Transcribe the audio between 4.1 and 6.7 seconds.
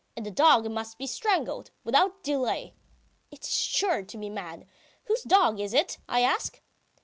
be mad.... Whose dog is it, I ask?"